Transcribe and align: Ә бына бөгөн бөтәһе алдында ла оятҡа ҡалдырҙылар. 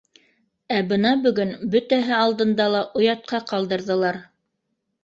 Ә 0.77 0.79
бына 0.93 1.11
бөгөн 1.25 1.51
бөтәһе 1.75 2.17
алдында 2.23 2.69
ла 2.77 2.83
оятҡа 3.03 3.45
ҡалдырҙылар. 3.55 4.21